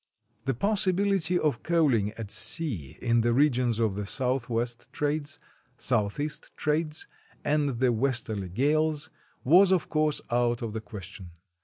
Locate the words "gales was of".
8.49-9.89